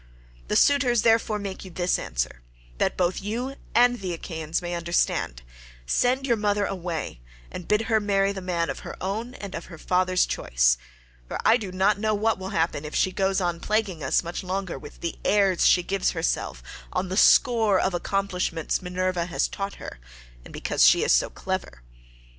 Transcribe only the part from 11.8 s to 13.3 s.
know what will happen if she